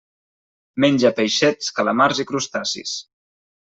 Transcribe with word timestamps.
Menja 0.85 1.11
peixets, 1.19 1.69
calamars 1.81 2.23
i 2.25 2.29
crustacis. 2.33 2.95